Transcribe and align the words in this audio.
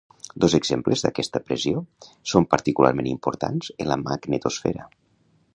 Dos 0.43 0.53
exemples 0.59 1.03
d'aquesta 1.05 1.41
pressió 1.49 1.83
són 2.33 2.49
particularment 2.57 3.13
importants 3.13 3.73
en 3.77 3.93
la 3.93 4.03
magnetosfera. 4.09 4.93